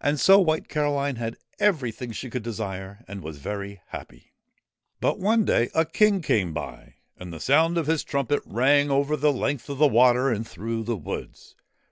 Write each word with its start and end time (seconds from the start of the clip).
And 0.00 0.20
so 0.20 0.38
White 0.38 0.68
Caroline 0.68 1.16
had 1.16 1.36
everything 1.58 2.12
she 2.12 2.30
could 2.30 2.44
desire, 2.44 3.02
and 3.08 3.20
was 3.20 3.38
very 3.38 3.80
happy. 3.88 4.32
But 5.00 5.18
one 5.18 5.44
day 5.44 5.70
a 5.74 5.84
King 5.84 6.22
came 6.22 6.52
by, 6.52 6.94
and 7.16 7.32
the 7.32 7.40
sound 7.40 7.76
of 7.76 7.88
his 7.88 8.04
trumpet 8.04 8.44
rang 8.46 8.92
over 8.92 9.16
the 9.16 9.32
length 9.32 9.68
of 9.68 9.78
the 9.78 9.88
water 9.88 10.30
and 10.30 10.46
through 10.46 10.84
the 10.84 10.94
woods. 10.94 11.56